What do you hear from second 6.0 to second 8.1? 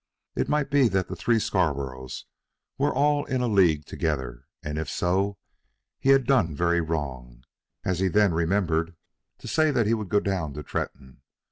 had done very wrong, as he